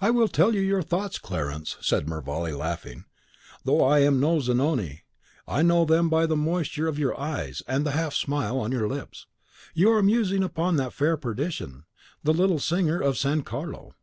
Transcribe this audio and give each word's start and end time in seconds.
"I 0.00 0.08
will 0.10 0.28
tell 0.28 0.54
you 0.54 0.62
your 0.62 0.80
thoughts, 0.80 1.18
Clarence," 1.18 1.76
said 1.82 2.08
Mervale, 2.08 2.56
laughing, 2.56 3.04
"though 3.66 3.84
I 3.84 3.98
am 3.98 4.18
no 4.18 4.40
Zanoni. 4.40 5.02
I 5.46 5.60
know 5.60 5.84
them 5.84 6.08
by 6.08 6.24
the 6.24 6.34
moisture 6.34 6.86
of 6.88 6.98
your 6.98 7.14
eyes, 7.20 7.62
and 7.68 7.84
the 7.84 7.90
half 7.90 8.14
smile 8.14 8.58
on 8.58 8.72
your 8.72 8.88
lips. 8.88 9.26
You 9.74 9.92
are 9.92 10.02
musing 10.02 10.42
upon 10.42 10.76
that 10.76 10.94
fair 10.94 11.18
perdition, 11.18 11.84
the 12.24 12.32
little 12.32 12.58
singer 12.58 13.02
of 13.02 13.18
San 13.18 13.42
Carlo." 13.42 13.94